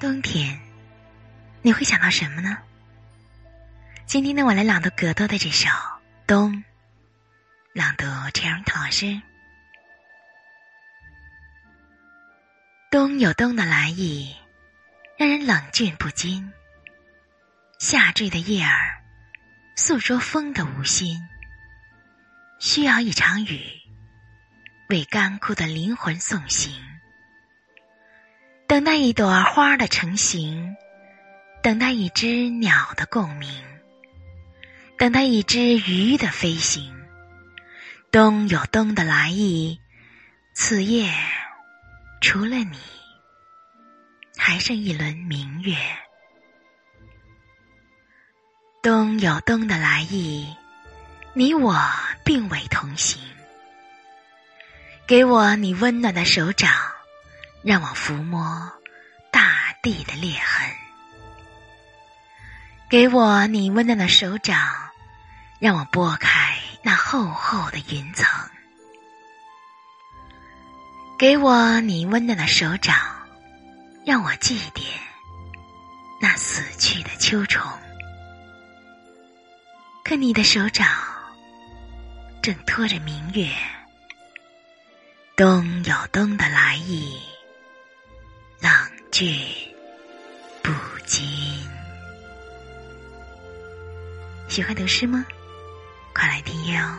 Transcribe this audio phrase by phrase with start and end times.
[0.00, 0.58] 冬天，
[1.60, 2.56] 你会想到什么呢？
[4.06, 5.68] 今天呢，我来朗读格多的这首
[6.26, 6.54] 《冬》，
[7.74, 9.20] 朗读陈荣涛老师。
[12.90, 14.34] 冬有冬的来意，
[15.18, 16.50] 让人冷峻不禁。
[17.78, 19.02] 下坠的叶儿，
[19.76, 21.28] 诉说风的无心。
[22.58, 23.60] 需要一场雨，
[24.88, 26.89] 为干枯的灵魂送行。
[28.80, 30.74] 等待一朵花的成型，
[31.62, 33.62] 等待一只鸟的共鸣，
[34.96, 36.90] 等待一只鱼的飞行。
[38.10, 39.78] 冬有冬的来意，
[40.54, 41.12] 此夜
[42.22, 42.78] 除了你，
[44.38, 45.76] 还剩一轮明月。
[48.82, 50.56] 冬有冬的来意，
[51.34, 51.78] 你我
[52.24, 53.20] 并未同行。
[55.06, 56.72] 给我你温暖的手掌。
[57.62, 58.72] 让我抚摸
[59.30, 60.70] 大地的裂痕，
[62.88, 64.58] 给我你温暖的手掌，
[65.58, 68.26] 让我拨开那厚厚的云层，
[71.18, 72.96] 给我你温暖的手掌，
[74.06, 74.82] 让我祭奠
[76.18, 77.62] 那死去的秋虫。
[80.02, 80.88] 可你的手掌
[82.42, 83.48] 正托着明月，
[85.36, 87.19] 冬有冬的来意。
[89.20, 89.36] 冷峻
[90.62, 90.70] 不
[91.04, 91.28] 禁。
[94.48, 95.26] 喜欢得诗吗？
[96.14, 96.98] 快来听阅哦。